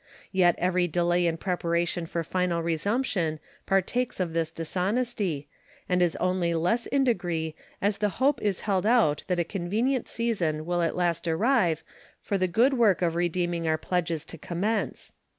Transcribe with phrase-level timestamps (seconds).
[0.31, 5.47] Yet every delay in preparation for final resumption partakes of this dishonesty,
[5.87, 10.07] and is only less in degree as the hope is held out that a convenient
[10.07, 11.83] season will at last arrive
[12.19, 15.13] for the good work of redeeming our pledges to commence.